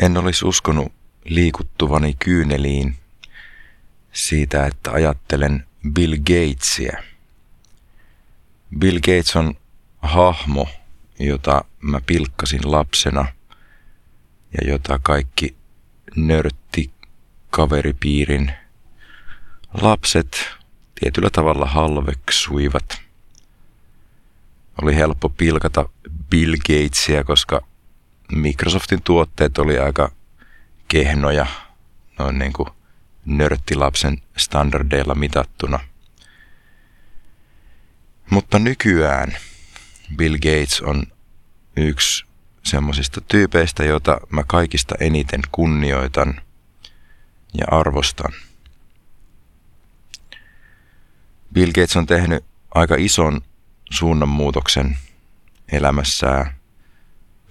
[0.00, 0.92] En olisi uskonut
[1.24, 2.96] liikuttuvani kyyneliin
[4.12, 7.02] siitä, että ajattelen Bill Gatesia.
[8.78, 9.54] Bill Gates on
[10.02, 10.68] hahmo,
[11.18, 13.26] jota mä pilkkasin lapsena
[14.52, 15.56] ja jota kaikki
[16.16, 16.90] nörtti
[17.50, 18.52] kaveripiirin
[19.82, 20.46] lapset
[21.00, 23.00] tietyllä tavalla halveksuivat.
[24.82, 25.88] Oli helppo pilkata
[26.30, 27.69] Bill Gatesia, koska
[28.32, 30.12] Microsoftin tuotteet oli aika
[30.88, 31.46] kehnoja
[32.18, 32.68] noin niin kuin
[33.24, 35.80] nörttilapsen standardeilla mitattuna.
[38.30, 39.36] Mutta nykyään
[40.16, 41.02] Bill Gates on
[41.76, 42.24] yksi
[42.62, 46.40] semmoisista tyypeistä, jota mä kaikista eniten kunnioitan
[47.58, 48.32] ja arvostan.
[51.52, 52.44] Bill Gates on tehnyt
[52.74, 53.40] aika ison
[53.90, 54.98] suunnanmuutoksen
[55.72, 56.54] elämässään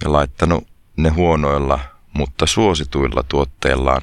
[0.04, 0.69] ja laittanut
[1.03, 1.80] ne huonoilla,
[2.13, 4.02] mutta suosituilla tuotteillaan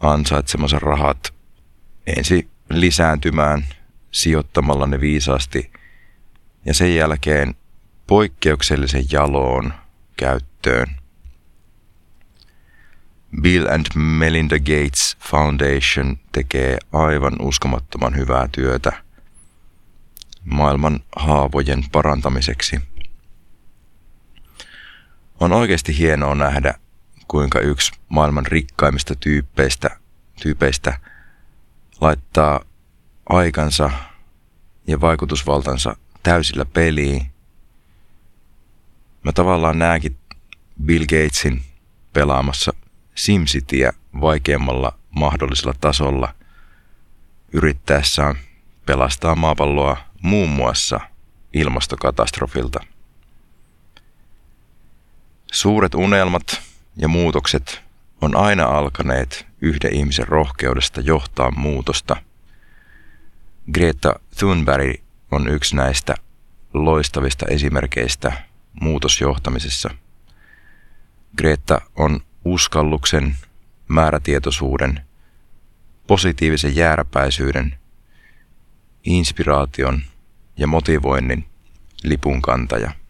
[0.00, 1.34] ansaitsemansa rahat
[2.06, 3.66] ensi lisääntymään
[4.10, 5.72] sijoittamalla ne viisaasti
[6.64, 7.54] ja sen jälkeen
[8.06, 9.72] poikkeuksellisen jaloon
[10.16, 10.86] käyttöön.
[13.42, 18.92] Bill and Melinda Gates Foundation tekee aivan uskomattoman hyvää työtä
[20.44, 22.93] maailman haavojen parantamiseksi.
[25.40, 26.74] On oikeasti hienoa nähdä,
[27.28, 29.96] kuinka yksi maailman rikkaimmista tyyppeistä,
[30.42, 31.00] tyypeistä
[32.00, 32.60] laittaa
[33.28, 33.90] aikansa
[34.86, 37.26] ja vaikutusvaltansa täysillä peliin.
[39.22, 40.16] Mä tavallaan näenkin
[40.84, 41.62] Bill Gatesin
[42.12, 42.72] pelaamassa
[43.14, 46.34] SimCityä vaikeammalla mahdollisella tasolla
[47.52, 48.34] yrittäessään
[48.86, 51.00] pelastaa maapalloa muun muassa
[51.52, 52.93] ilmastokatastrofilta.
[55.54, 56.62] Suuret unelmat
[56.96, 57.82] ja muutokset
[58.20, 62.16] on aina alkaneet yhden ihmisen rohkeudesta johtaa muutosta.
[63.72, 66.14] Greta Thunberg on yksi näistä
[66.72, 68.32] loistavista esimerkkeistä
[68.80, 69.90] muutosjohtamisessa.
[71.36, 73.36] Greta on uskalluksen,
[73.88, 75.00] määrätietoisuuden,
[76.06, 77.78] positiivisen jääräpäisyyden,
[79.04, 80.02] inspiraation
[80.56, 81.46] ja motivoinnin
[82.02, 83.03] lipunkantaja.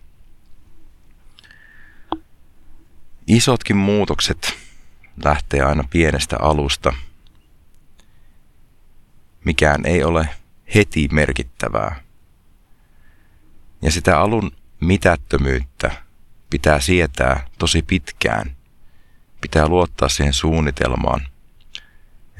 [3.26, 4.54] Isotkin muutokset
[5.24, 6.94] lähtee aina pienestä alusta.
[9.44, 10.28] Mikään ei ole
[10.74, 12.00] heti merkittävää.
[13.82, 16.04] Ja sitä alun mitättömyyttä
[16.50, 18.56] pitää sietää tosi pitkään.
[19.40, 21.20] Pitää luottaa siihen suunnitelmaan,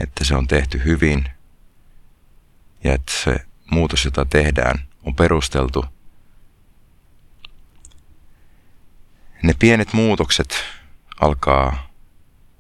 [0.00, 1.24] että se on tehty hyvin
[2.84, 3.36] ja että se
[3.70, 5.84] muutos, jota tehdään, on perusteltu.
[9.44, 10.56] Ne pienet muutokset
[11.20, 11.90] alkaa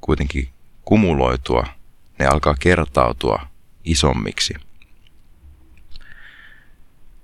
[0.00, 0.48] kuitenkin
[0.84, 1.66] kumuloitua,
[2.18, 3.46] ne alkaa kertautua
[3.84, 4.54] isommiksi.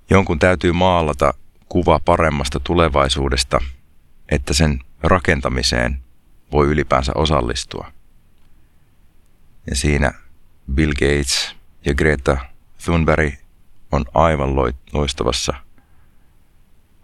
[0.09, 1.33] Jonkun täytyy maalata
[1.69, 3.59] kuva paremmasta tulevaisuudesta,
[4.29, 6.03] että sen rakentamiseen
[6.51, 7.91] voi ylipäänsä osallistua.
[9.69, 10.13] Ja siinä
[10.73, 11.55] Bill Gates
[11.85, 12.37] ja Greta
[12.85, 13.33] Thunberg
[13.91, 14.55] on aivan
[14.93, 15.53] loistavassa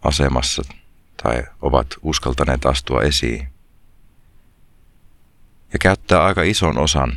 [0.02, 0.64] asemassa
[1.24, 3.48] tai ovat uskaltaneet astua esiin
[5.74, 7.14] ja käyttää aika ison osan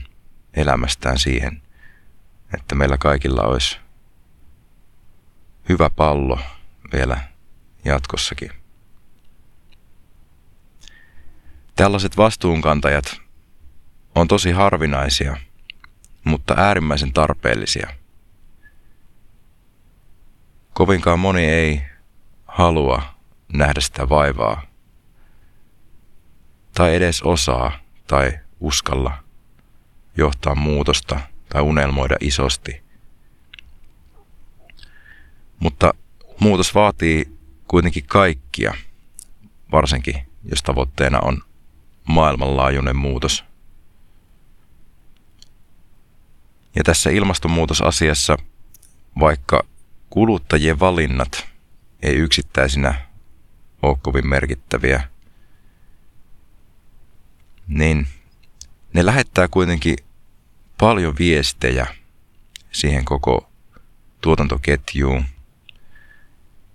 [0.55, 1.63] elämästään siihen,
[2.55, 3.79] että meillä kaikilla olisi
[5.69, 6.39] hyvä pallo
[6.93, 7.21] vielä
[7.85, 8.51] jatkossakin.
[11.77, 13.21] Tällaiset vastuunkantajat
[14.15, 15.37] on tosi harvinaisia,
[16.25, 17.89] mutta äärimmäisen tarpeellisia.
[20.73, 21.83] Kovinkaan moni ei
[22.47, 23.20] halua
[23.53, 24.63] nähdä sitä vaivaa
[26.75, 29.19] tai edes osaa tai uskalla
[30.17, 32.83] johtaa muutosta tai unelmoida isosti.
[35.61, 35.95] Mutta
[36.41, 37.39] muutos vaatii
[37.69, 38.75] kuitenkin kaikkia,
[39.73, 41.43] varsinkin jos tavoitteena on
[42.05, 43.45] maailmanlaajuinen muutos.
[46.77, 48.37] Ja tässä ilmastonmuutosasiassa,
[49.21, 49.65] vaikka
[50.11, 51.49] kuluttajien valinnat
[52.03, 53.10] ei yksittäisinä
[53.83, 55.09] ole kovin merkittäviä,
[57.69, 58.07] niin
[58.93, 59.97] ne lähettää kuitenkin
[60.79, 61.87] paljon viestejä
[62.73, 63.51] siihen koko
[64.21, 65.25] tuotantoketjuun.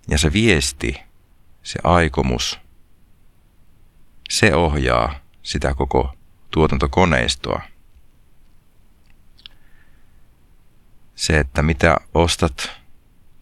[0.08, 1.00] Ja se viesti,
[1.62, 2.58] se aikomus,
[4.28, 6.16] se ohjaa sitä koko
[6.50, 7.62] tuotantokoneistoa.
[11.14, 12.70] Se, että mitä ostat,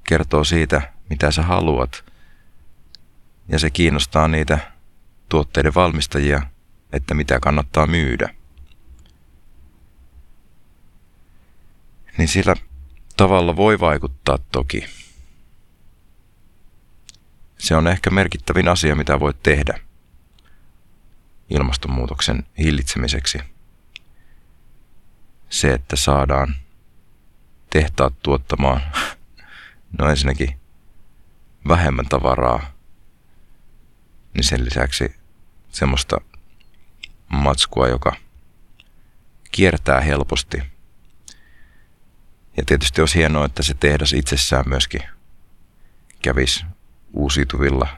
[0.08, 2.04] kertoo siitä, mitä sä haluat.
[3.48, 4.72] Ja se kiinnostaa niitä
[5.28, 6.42] tuotteiden valmistajia–
[6.94, 8.34] että mitä kannattaa myydä.
[12.18, 12.54] Niin sillä
[13.16, 14.86] tavalla voi vaikuttaa toki.
[17.58, 19.78] Se on ehkä merkittävin asia, mitä voit tehdä
[21.50, 23.38] ilmastonmuutoksen hillitsemiseksi.
[25.50, 26.56] Se, että saadaan
[27.70, 28.80] tehtaat tuottamaan,
[29.98, 30.58] no ensinnäkin
[31.68, 32.73] vähemmän tavaraa,
[34.34, 35.14] niin sen lisäksi
[35.70, 36.20] semmoista
[37.28, 38.16] matskua, joka
[39.52, 40.62] kiertää helposti.
[42.56, 45.00] Ja tietysti olisi hienoa, että se tehdas itsessään myöskin
[46.22, 46.64] kävisi
[47.12, 47.88] uusiutuvilla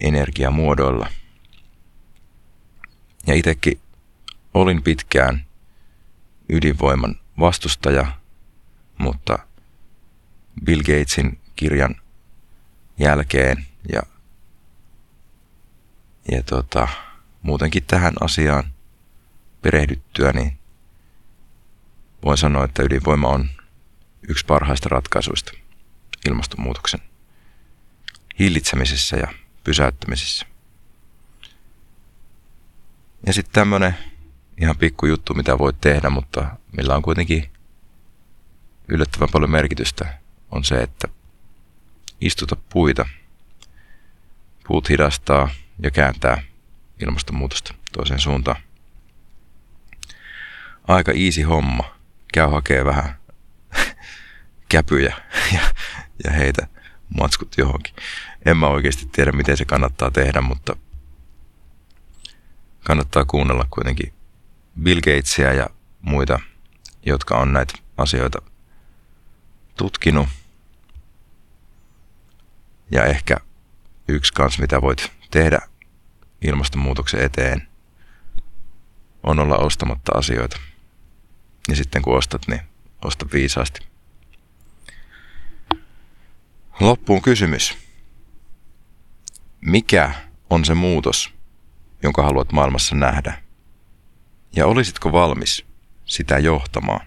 [0.00, 1.08] energiamuodoilla.
[3.26, 3.80] Ja itsekin
[4.54, 5.46] olin pitkään
[6.48, 8.06] ydinvoiman vastustaja,
[8.98, 9.38] mutta
[10.64, 11.96] Bill Gatesin kirjan
[12.98, 14.02] jälkeen ja,
[16.32, 16.88] ja tota,
[17.42, 18.64] muutenkin tähän asiaan
[19.62, 20.58] perehdyttyä, niin
[22.24, 23.48] voin sanoa, että ydinvoima on
[24.28, 25.52] yksi parhaista ratkaisuista
[26.28, 27.00] ilmastonmuutoksen
[28.38, 29.28] hillitsemisessä ja
[29.64, 30.46] pysäyttämisessä.
[33.26, 33.94] Ja sitten tämmöinen
[34.60, 37.50] ihan pikku juttu, mitä voit tehdä, mutta millä on kuitenkin
[38.88, 40.18] yllättävän paljon merkitystä,
[40.50, 41.08] on se, että
[42.20, 43.08] istuta puita.
[44.66, 45.48] Puut hidastaa
[45.78, 46.42] ja kääntää
[47.00, 48.56] ilmastonmuutosta toiseen suuntaan.
[50.88, 51.94] Aika easy homma.
[52.32, 53.16] Käy hakee vähän
[54.68, 55.16] käpyjä
[55.52, 55.60] ja,
[56.24, 56.66] ja heitä
[57.20, 57.94] matskut johonkin.
[58.46, 60.76] En mä oikeasti tiedä, miten se kannattaa tehdä, mutta
[62.84, 64.12] kannattaa kuunnella kuitenkin
[64.82, 65.70] Bill Gatesia ja
[66.02, 66.40] muita,
[67.06, 68.42] jotka on näitä asioita
[69.76, 70.28] tutkinut.
[72.90, 73.36] Ja ehkä
[74.08, 75.58] yksi kans, mitä voit tehdä
[76.42, 77.68] ilmastonmuutoksen eteen,
[79.22, 80.56] on olla ostamatta asioita.
[81.68, 82.60] Ja sitten kun ostat, niin
[83.04, 83.80] osta viisaasti.
[86.80, 87.78] Loppuun kysymys.
[89.60, 90.12] Mikä
[90.50, 91.34] on se muutos,
[92.02, 93.42] jonka haluat maailmassa nähdä?
[94.56, 95.66] Ja olisitko valmis
[96.04, 97.06] sitä johtamaan?